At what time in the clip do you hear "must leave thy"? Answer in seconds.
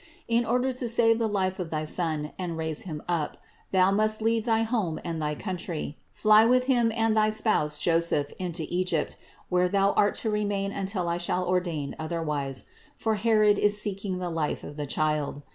3.91-4.63